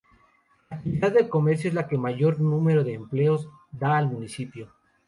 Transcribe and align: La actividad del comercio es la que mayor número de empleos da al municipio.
La 0.71 0.77
actividad 0.77 1.11
del 1.13 1.29
comercio 1.29 1.67
es 1.67 1.75
la 1.75 1.87
que 1.87 1.95
mayor 1.95 2.39
número 2.41 2.83
de 2.83 2.95
empleos 2.95 3.47
da 3.71 3.99
al 3.99 4.07
municipio. 4.09 4.71